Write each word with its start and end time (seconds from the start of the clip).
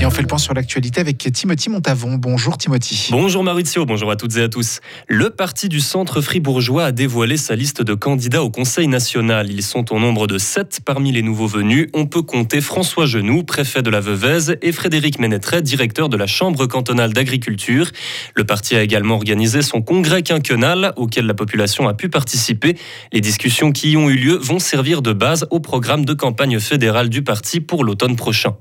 Et 0.00 0.06
on 0.06 0.10
fait 0.10 0.22
le 0.22 0.28
point 0.28 0.38
sur 0.38 0.54
l'actualité 0.54 1.00
avec 1.00 1.18
Timothy 1.32 1.70
Montavon. 1.70 2.14
Bonjour 2.14 2.56
Timothy. 2.56 3.08
Bonjour 3.10 3.42
Maurizio, 3.42 3.84
bonjour 3.84 4.12
à 4.12 4.16
toutes 4.16 4.36
et 4.36 4.42
à 4.42 4.48
tous. 4.48 4.78
Le 5.08 5.30
parti 5.30 5.68
du 5.68 5.80
centre 5.80 6.20
fribourgeois 6.20 6.84
a 6.84 6.92
dévoilé 6.92 7.36
sa 7.36 7.56
liste 7.56 7.82
de 7.82 7.94
candidats 7.94 8.44
au 8.44 8.50
Conseil 8.50 8.86
national. 8.86 9.50
Ils 9.50 9.64
sont 9.64 9.92
au 9.92 9.98
nombre 9.98 10.28
de 10.28 10.38
sept 10.38 10.82
parmi 10.84 11.10
les 11.10 11.22
nouveaux 11.22 11.48
venus. 11.48 11.88
On 11.94 12.06
peut 12.06 12.22
compter 12.22 12.60
François 12.60 13.06
Genoux, 13.06 13.42
préfet 13.42 13.82
de 13.82 13.90
la 13.90 13.98
Veuvez, 13.98 14.54
et 14.62 14.70
Frédéric 14.70 15.18
Ménétret, 15.18 15.62
directeur 15.62 16.08
de 16.08 16.16
la 16.16 16.28
Chambre 16.28 16.66
cantonale 16.66 17.12
d'agriculture. 17.12 17.90
Le 18.36 18.44
parti 18.44 18.76
a 18.76 18.82
également 18.82 19.16
organisé 19.16 19.62
son 19.62 19.82
congrès 19.82 20.22
quinquennal 20.22 20.92
auquel 20.94 21.26
la 21.26 21.34
population 21.34 21.88
a 21.88 21.94
pu 21.94 22.08
participer. 22.08 22.76
Les 23.12 23.20
discussions 23.20 23.72
qui 23.72 23.90
y 23.90 23.96
ont 23.96 24.08
eu 24.08 24.16
lieu 24.16 24.36
vont 24.36 24.60
servir 24.60 25.02
de 25.02 25.12
base 25.12 25.48
au 25.50 25.58
programme 25.58 26.04
de 26.04 26.14
campagne 26.14 26.60
fédérale 26.60 27.08
du 27.08 27.22
parti 27.22 27.58
pour 27.58 27.82
l'automne 27.82 28.14
prochain. 28.14 28.54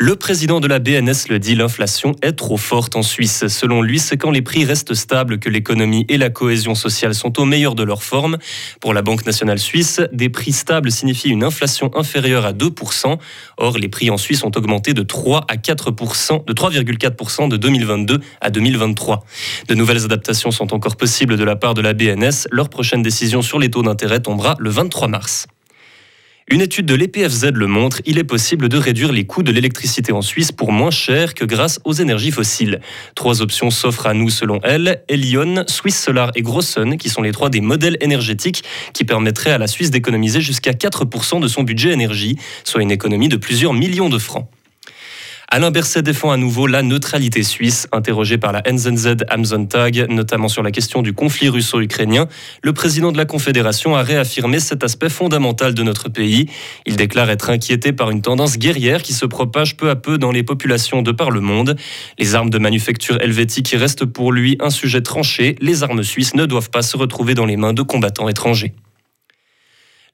Le 0.00 0.14
président 0.14 0.60
de 0.60 0.68
la 0.68 0.78
BNS 0.78 1.26
le 1.28 1.40
dit, 1.40 1.56
l'inflation 1.56 2.14
est 2.22 2.34
trop 2.34 2.56
forte 2.56 2.94
en 2.94 3.02
Suisse. 3.02 3.48
Selon 3.48 3.82
lui, 3.82 3.98
c'est 3.98 4.16
quand 4.16 4.30
les 4.30 4.42
prix 4.42 4.64
restent 4.64 4.94
stables 4.94 5.40
que 5.40 5.48
l'économie 5.48 6.06
et 6.08 6.18
la 6.18 6.30
cohésion 6.30 6.76
sociale 6.76 7.16
sont 7.16 7.40
au 7.40 7.44
meilleur 7.44 7.74
de 7.74 7.82
leur 7.82 8.04
forme. 8.04 8.38
Pour 8.80 8.94
la 8.94 9.02
Banque 9.02 9.26
nationale 9.26 9.58
suisse, 9.58 10.00
des 10.12 10.28
prix 10.28 10.52
stables 10.52 10.92
signifient 10.92 11.30
une 11.30 11.42
inflation 11.42 11.90
inférieure 11.96 12.46
à 12.46 12.52
2%. 12.52 13.18
Or, 13.56 13.76
les 13.76 13.88
prix 13.88 14.08
en 14.08 14.18
Suisse 14.18 14.44
ont 14.44 14.52
augmenté 14.54 14.94
de 14.94 15.02
3 15.02 15.46
à 15.48 15.56
4%, 15.56 16.44
de 16.44 16.52
3,4% 16.52 17.48
de 17.48 17.56
2022 17.56 18.20
à 18.40 18.50
2023. 18.50 19.24
De 19.66 19.74
nouvelles 19.74 20.04
adaptations 20.04 20.52
sont 20.52 20.72
encore 20.74 20.94
possibles 20.94 21.36
de 21.36 21.42
la 21.42 21.56
part 21.56 21.74
de 21.74 21.80
la 21.80 21.92
BNS. 21.92 22.46
Leur 22.52 22.68
prochaine 22.68 23.02
décision 23.02 23.42
sur 23.42 23.58
les 23.58 23.68
taux 23.68 23.82
d'intérêt 23.82 24.20
tombera 24.20 24.54
le 24.60 24.70
23 24.70 25.08
mars. 25.08 25.48
Une 26.50 26.62
étude 26.62 26.86
de 26.86 26.94
l'EPFZ 26.94 27.50
le 27.52 27.66
montre, 27.66 28.00
il 28.06 28.16
est 28.16 28.24
possible 28.24 28.70
de 28.70 28.78
réduire 28.78 29.12
les 29.12 29.26
coûts 29.26 29.42
de 29.42 29.52
l'électricité 29.52 30.12
en 30.12 30.22
Suisse 30.22 30.50
pour 30.50 30.72
moins 30.72 30.90
cher 30.90 31.34
que 31.34 31.44
grâce 31.44 31.78
aux 31.84 31.92
énergies 31.92 32.30
fossiles. 32.30 32.80
Trois 33.14 33.42
options 33.42 33.70
s'offrent 33.70 34.06
à 34.06 34.14
nous 34.14 34.30
selon 34.30 34.58
elle, 34.62 35.02
Elion, 35.08 35.64
Swiss 35.66 36.02
Solar 36.02 36.32
et 36.36 36.40
Grossun, 36.40 36.96
qui 36.96 37.10
sont 37.10 37.20
les 37.20 37.32
trois 37.32 37.50
des 37.50 37.60
modèles 37.60 37.98
énergétiques 38.00 38.64
qui 38.94 39.04
permettraient 39.04 39.52
à 39.52 39.58
la 39.58 39.66
Suisse 39.66 39.90
d'économiser 39.90 40.40
jusqu'à 40.40 40.72
4% 40.72 41.38
de 41.38 41.48
son 41.48 41.64
budget 41.64 41.92
énergie, 41.92 42.36
soit 42.64 42.80
une 42.80 42.92
économie 42.92 43.28
de 43.28 43.36
plusieurs 43.36 43.74
millions 43.74 44.08
de 44.08 44.18
francs. 44.18 44.48
Alain 45.50 45.70
Berset 45.70 46.02
défend 46.02 46.30
à 46.30 46.36
nouveau 46.36 46.66
la 46.66 46.82
neutralité 46.82 47.42
suisse. 47.42 47.88
Interrogé 47.90 48.36
par 48.36 48.52
la 48.52 48.62
NZZ 48.70 49.16
Amazon 49.30 49.64
Tag, 49.64 50.04
notamment 50.10 50.48
sur 50.48 50.62
la 50.62 50.70
question 50.70 51.00
du 51.00 51.14
conflit 51.14 51.48
russo-ukrainien, 51.48 52.28
le 52.62 52.74
président 52.74 53.12
de 53.12 53.16
la 53.16 53.24
Confédération 53.24 53.96
a 53.96 54.02
réaffirmé 54.02 54.60
cet 54.60 54.84
aspect 54.84 55.08
fondamental 55.08 55.72
de 55.72 55.82
notre 55.82 56.10
pays. 56.10 56.50
Il 56.84 56.96
déclare 56.96 57.30
être 57.30 57.48
inquiété 57.48 57.94
par 57.94 58.10
une 58.10 58.20
tendance 58.20 58.58
guerrière 58.58 59.00
qui 59.00 59.14
se 59.14 59.24
propage 59.24 59.78
peu 59.78 59.88
à 59.88 59.96
peu 59.96 60.18
dans 60.18 60.32
les 60.32 60.42
populations 60.42 61.00
de 61.00 61.12
par 61.12 61.30
le 61.30 61.40
monde. 61.40 61.76
Les 62.18 62.34
armes 62.34 62.50
de 62.50 62.58
manufacture 62.58 63.18
helvétique 63.22 63.74
restent 63.74 64.04
pour 64.04 64.32
lui 64.32 64.58
un 64.60 64.68
sujet 64.68 65.00
tranché. 65.00 65.56
Les 65.62 65.82
armes 65.82 66.02
suisses 66.02 66.34
ne 66.34 66.44
doivent 66.44 66.70
pas 66.70 66.82
se 66.82 66.98
retrouver 66.98 67.32
dans 67.32 67.46
les 67.46 67.56
mains 67.56 67.72
de 67.72 67.80
combattants 67.80 68.28
étrangers. 68.28 68.74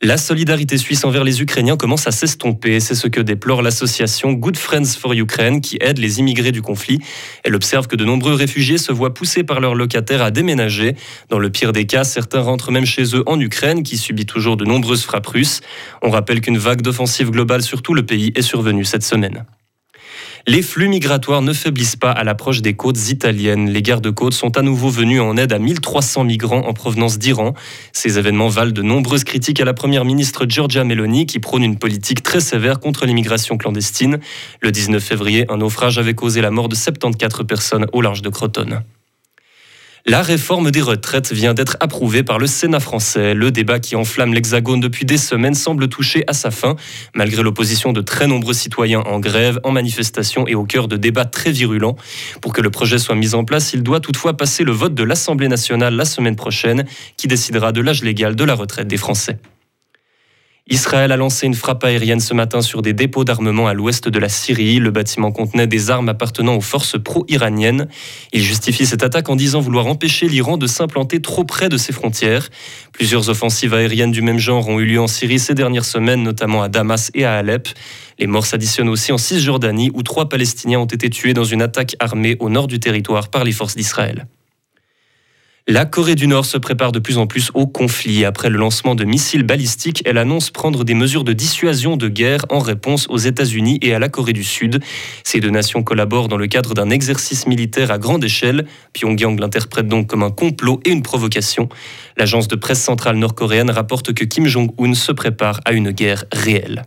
La 0.03 0.19
solidarité 0.19 0.77
suisse 0.77 1.05
envers 1.05 1.25
les 1.25 1.41
Ukrainiens 1.41 1.77
commence 1.77 2.07
à 2.07 2.11
s'estomper. 2.11 2.81
C'est 2.81 2.95
ce 2.95 3.07
que 3.07 3.21
déplore 3.21 3.63
l'association 3.63 4.33
Good 4.33 4.57
Friends 4.57 4.99
for 4.99 5.13
Ukraine 5.13 5.61
qui 5.61 5.79
aide 5.81 5.99
les 5.99 6.19
immigrés 6.19 6.53
du 6.53 6.63
conflit. 6.63 6.99
Elle 7.45 7.55
observe 7.55 7.87
que 7.87 7.97
de 7.97 8.05
nombreux 8.05 8.35
réfugiés 8.35 8.77
se 8.77 8.93
voient 8.93 9.15
poussés 9.15 9.45
par 9.45 9.61
leurs 9.61 9.75
locataires 9.75 10.23
à 10.23 10.31
déménager. 10.31 10.97
Dans 11.31 11.39
le 11.39 11.49
pire 11.49 11.73
des 11.73 11.87
cas, 11.87 12.05
certains 12.05 12.41
rentrent 12.41 12.73
même 12.73 12.87
chez 12.87 13.17
eux 13.17 13.23
en 13.27 13.41
Ukraine 13.41 13.83
qui 13.83 13.97
subit 13.97 14.27
toujours 14.27 14.57
de 14.57 14.65
nombreuses 14.65 15.05
frappes 15.05 15.29
russes. 15.29 15.61
On 16.03 16.11
rappelle 16.11 16.41
qu'une 16.41 16.59
vague 16.59 16.83
d'offensive 16.83 17.31
globale 17.31 17.63
sur 17.63 17.81
tout 17.81 17.95
le 17.95 18.05
pays 18.05 18.33
est 18.35 18.43
survenue 18.43 18.85
cette 18.85 19.05
semaine. 19.05 19.45
Les 20.47 20.61
flux 20.61 20.89
migratoires 20.89 21.41
ne 21.41 21.55
faiblissent 21.55 21.97
pas 21.97 22.11
à 22.11 22.23
l'approche 22.23 22.61
des 22.61 22.75
côtes 22.75 23.09
italiennes. 23.09 23.71
Les 23.71 23.81
gardes-côtes 23.81 24.35
sont 24.35 24.59
à 24.59 24.63
nouveau 24.63 24.91
venus 24.91 25.23
en 25.23 25.39
aide 25.39 25.55
à 25.55 25.59
1300 25.59 26.25
migrants 26.25 26.67
en 26.67 26.75
provenance 26.75 27.19
d'Iran. 27.19 27.55
Ces 27.95 28.19
événements 28.19 28.49
valent 28.49 28.73
de 28.73 28.83
nombreuses 28.83 29.25
critiques 29.25 29.61
à 29.61 29.65
la 29.65 29.73
première 29.73 30.05
ministre 30.05 30.45
Giorgia 30.47 30.85
Meloni 30.85 31.25
qui 31.25 31.39
prône 31.39 31.63
une 31.63 31.79
politique 31.79 32.23
très 32.23 32.41
sévère 32.41 32.79
contre 32.79 33.07
l'immigration 33.07 33.57
clandestine. 33.57 34.19
Le 34.61 34.71
19 34.71 35.03
février, 35.03 35.47
un 35.49 35.57
naufrage 35.57 35.97
avait 35.97 36.15
causé 36.15 36.43
la 36.43 36.51
mort 36.51 36.69
de 36.69 36.75
74 36.75 37.47
personnes 37.47 37.87
au 37.95 38.03
large 38.03 38.21
de 38.21 38.29
Crotone. 38.29 38.83
La 40.07 40.21
réforme 40.21 40.71
des 40.71 40.83
retraites 40.83 41.33
vient 41.33 41.55
d'être 41.55 41.79
approuvée 41.81 42.23
par 42.23 42.39
le 42.39 42.47
Sénat 42.47 42.79
français. 42.79 43.33
Le 43.33 43.51
débat 43.51 43.79
qui 43.79 43.97
enflamme 43.97 44.35
l'Hexagone 44.35 44.79
depuis 44.79 45.07
des 45.07 45.17
semaines 45.17 45.55
semble 45.55 45.89
toucher 45.89 46.25
à 46.27 46.35
sa 46.35 46.51
fin, 46.51 46.77
malgré 47.15 47.43
l'opposition 47.43 47.95
de 47.95 48.03
très 48.03 48.27
nombreux 48.27 48.53
citoyens 48.53 49.01
en 49.01 49.19
grève, 49.19 49.61
en 49.65 49.73
manifestation 49.73 50.47
et 50.47 50.55
au 50.55 50.65
cœur 50.65 50.89
de 50.89 50.99
débats 50.99 51.25
très 51.25 51.53
virulents. 51.53 51.97
Pour 52.43 52.53
que 52.53 52.61
le 52.61 52.69
projet 52.69 52.99
soit 52.99 53.15
mis 53.15 53.35
en 53.35 53.47
place, 53.47 53.73
il 53.73 53.83
doit 53.83 54.01
toutefois 54.01 54.37
passer 54.37 54.63
le 54.63 54.73
vote 54.73 54.95
de 54.95 55.05
l'Assemblée 55.05 55.49
nationale 55.49 55.97
la 55.97 56.05
semaine 56.05 56.37
prochaine, 56.37 56.85
qui 57.17 57.27
décidera 57.27 57.73
de 57.73 57.81
l'âge 57.81 58.03
légal 58.03 58.37
de 58.37 58.45
la 58.45 58.55
retraite 58.55 58.89
des 58.89 58.99
Français. 58.99 59.39
Israël 60.71 61.13
a 61.13 61.19
lancé 61.19 61.47
une 61.47 61.55
frappe 61.55 61.85
aérienne 61.85 62.21
ce 62.21 62.33
matin 62.33 62.63
sur 62.63 62.81
des 62.81 62.95
dépôts 62.95 63.25
d'armement 63.25 63.67
à 63.67 63.75
l'ouest 63.75 64.09
de 64.09 64.19
la 64.19 64.31
Syrie. 64.31 64.79
Le 64.79 64.91
bâtiment 64.91 65.31
contenait 65.31 65.67
des 65.67 65.91
armes 65.91 66.09
appartenant 66.09 66.57
aux 66.57 66.63
forces 66.63 66.97
pro-iraniennes. 66.99 67.87
Il 68.33 68.43
justifie 68.43 68.87
cette 68.87 69.03
attaque 69.03 69.29
en 69.29 69.37
disant 69.37 69.61
vouloir 69.61 69.87
empêcher 69.87 70.27
l'Iran 70.27 70.57
de 70.57 70.67
s'implanter 70.67 71.21
trop 71.21 71.45
près 71.45 71.69
de 71.69 71.77
ses 71.77 71.93
frontières. 71.93 72.49
Plusieurs 72.93 73.29
offensives 73.29 73.75
aériennes 73.75 74.11
du 74.11 74.23
même 74.23 74.39
genre 74.39 74.67
ont 74.69 74.81
eu 74.81 74.87
lieu 74.87 75.01
en 75.01 75.07
Syrie 75.07 75.39
ces 75.39 75.55
dernières 75.55 75.85
semaines, 75.85 76.23
notamment 76.23 76.63
à 76.63 76.71
Damas 76.71 77.11
et 77.13 77.27
à 77.27 77.37
Alep. 77.37 77.69
Les 78.19 78.27
morts 78.27 78.47
s'additionnent 78.47 78.89
aussi 78.89 79.13
en 79.13 79.19
Cisjordanie, 79.19 79.91
où 79.93 80.03
trois 80.03 80.31
Palestiniens 80.31 80.79
ont 80.79 80.87
été 80.87 81.11
tués 81.11 81.35
dans 81.35 81.45
une 81.45 81.61
attaque 81.61 81.95
armée 82.01 82.37
au 82.41 82.49
nord 82.49 82.69
du 82.69 82.81
territoire 82.81 83.29
par 83.29 83.45
les 83.45 83.53
forces 83.53 83.77
d'Israël. 83.77 84.27
La 85.67 85.87
Corée 85.87 86.15
du 86.15 86.27
Nord 86.27 86.45
se 86.45 86.59
prépare 86.59 86.93
de 86.93 86.99
plus 86.99 87.17
en 87.17 87.27
plus 87.27 87.51
au 87.55 87.67
conflit. 87.67 88.27
Après 88.27 88.51
le 88.51 88.59
lancement 88.59 88.95
de 88.95 89.05
missiles 89.05 89.45
balistiques, 89.45 90.03
elle 90.05 90.19
annonce 90.19 90.51
prendre 90.51 90.85
des 90.85 90.93
mesures 90.93 91.25
de 91.25 91.33
dissuasion 91.33 91.97
de 91.97 92.09
guerre 92.09 92.45
en 92.51 92.59
réponse 92.59 93.07
aux 93.09 93.17
États-Unis 93.17 93.79
et 93.81 93.95
à 93.95 93.99
la 93.99 94.11
Corée 94.11 94.35
du 94.35 94.45
Sud. 94.45 94.85
Ces 95.23 95.41
deux 95.41 95.49
nations 95.49 95.83
collaborent 95.83 96.29
dans 96.29 96.37
le 96.37 96.49
cadre 96.49 96.75
d'un 96.75 96.91
exercice 96.91 97.47
militaire 97.47 97.91
à 97.91 97.97
grande 97.97 98.23
échelle. 98.25 98.67
Pyongyang 98.93 99.41
l'interprète 99.41 99.89
donc 99.89 100.07
comme 100.07 100.23
un 100.23 100.31
complot 100.31 100.81
et 100.85 100.91
une 100.91 101.03
provocation. 101.03 101.71
L'agence 102.19 102.47
de 102.47 102.57
presse 102.57 102.83
centrale 102.83 103.17
nord-coréenne 103.17 103.71
rapporte 103.71 104.13
que 104.13 104.25
Kim 104.27 104.47
Jong-un 104.47 104.93
se 104.93 105.13
prépare 105.13 105.63
à 105.65 105.73
une 105.73 105.93
guerre 105.93 106.27
réelle. 106.31 106.83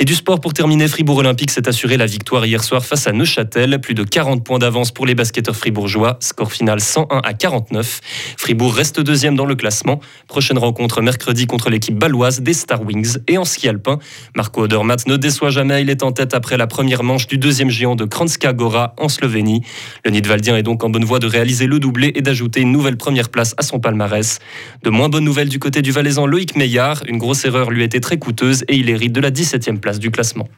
Et 0.00 0.04
du 0.04 0.14
sport 0.14 0.38
pour 0.38 0.52
terminer, 0.52 0.86
Fribourg 0.86 1.18
Olympique 1.18 1.50
s'est 1.50 1.68
assuré 1.68 1.96
la 1.96 2.06
victoire 2.06 2.46
hier 2.46 2.62
soir 2.62 2.86
face 2.86 3.08
à 3.08 3.12
Neuchâtel. 3.12 3.80
Plus 3.80 3.94
de 3.94 4.04
40 4.04 4.44
points 4.44 4.60
d'avance 4.60 4.92
pour 4.92 5.06
les 5.06 5.16
basketteurs 5.16 5.56
fribourgeois. 5.56 6.18
Score 6.20 6.52
final 6.52 6.78
101 6.78 7.18
à 7.24 7.34
49. 7.34 8.00
Fribourg 8.36 8.72
reste 8.72 9.00
deuxième 9.00 9.34
dans 9.34 9.44
le 9.44 9.56
classement. 9.56 9.98
Prochaine 10.28 10.56
rencontre 10.56 11.02
mercredi 11.02 11.48
contre 11.48 11.68
l'équipe 11.68 11.98
baloise 11.98 12.42
des 12.42 12.52
Star 12.52 12.80
Wings. 12.86 13.18
Et 13.26 13.38
en 13.38 13.44
ski 13.44 13.66
alpin, 13.66 13.98
Marco 14.36 14.62
Odermatt 14.62 15.04
ne 15.08 15.16
déçoit 15.16 15.50
jamais. 15.50 15.82
Il 15.82 15.90
est 15.90 16.04
en 16.04 16.12
tête 16.12 16.32
après 16.32 16.56
la 16.56 16.68
première 16.68 17.02
manche 17.02 17.26
du 17.26 17.36
deuxième 17.36 17.68
géant 17.68 17.96
de 17.96 18.04
Kranjska 18.04 18.52
Gora 18.52 18.94
en 18.98 19.08
Slovénie. 19.08 19.62
Le 20.04 20.12
Nidwaldien 20.12 20.56
est 20.56 20.62
donc 20.62 20.84
en 20.84 20.90
bonne 20.90 21.04
voie 21.04 21.18
de 21.18 21.26
réaliser 21.26 21.66
le 21.66 21.80
doublé 21.80 22.12
et 22.14 22.22
d'ajouter 22.22 22.60
une 22.60 22.70
nouvelle 22.70 22.98
première 22.98 23.30
place 23.30 23.52
à 23.56 23.62
son 23.64 23.80
palmarès. 23.80 24.38
De 24.84 24.90
moins 24.90 25.08
bonnes 25.08 25.24
nouvelles 25.24 25.48
du 25.48 25.58
côté 25.58 25.82
du 25.82 25.90
Valaisan 25.90 26.24
Loïc 26.24 26.54
Meillard. 26.54 27.02
Une 27.08 27.18
grosse 27.18 27.44
erreur 27.44 27.72
lui 27.72 27.82
était 27.82 27.98
très 27.98 28.18
coûteuse 28.18 28.64
et 28.68 28.76
il 28.76 28.88
hérite 28.90 29.12
de 29.12 29.20
la 29.20 29.32
17e 29.32 29.80
du 29.98 30.10
classement. 30.10 30.48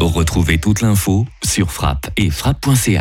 Retrouvez 0.00 0.58
toute 0.58 0.80
l'info 0.82 1.26
sur 1.42 1.72
frappe 1.72 2.10
et 2.16 2.30
frappe.ch. 2.30 3.00